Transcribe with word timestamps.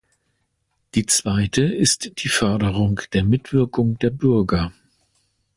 Die 0.95 1.05
zweite 1.05 1.61
ist 1.61 2.23
die 2.23 2.27
Förderung 2.29 3.01
der 3.13 3.23
Mitwirkung 3.23 3.99
der 3.99 4.09
Bürger. 4.09 4.73